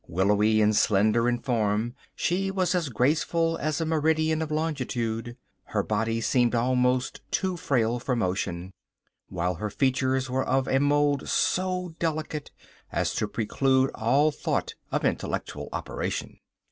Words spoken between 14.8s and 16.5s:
of intellectual operation.